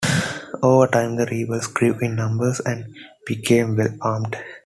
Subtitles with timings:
[0.63, 2.91] Over time the rebels grew in numbers and
[3.23, 4.35] became well armed.